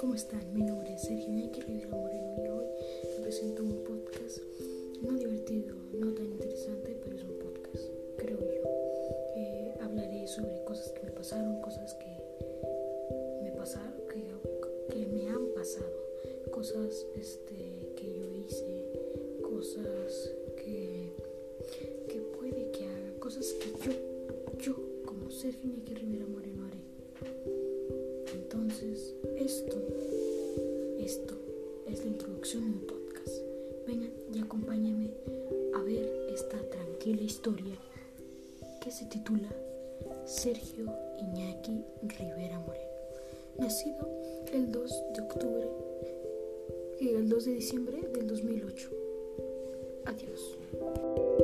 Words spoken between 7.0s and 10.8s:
pero es un podcast, creo yo. Eh, hablaré sobre